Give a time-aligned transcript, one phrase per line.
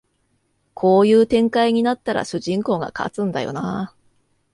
[0.73, 3.95] こういう展開になったら主人公が勝つんだよなあ